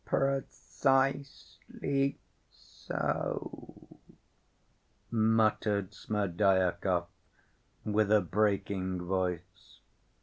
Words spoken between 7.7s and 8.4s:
with a